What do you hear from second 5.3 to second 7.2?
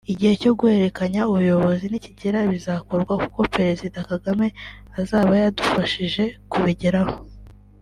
yadufashije kubigeraho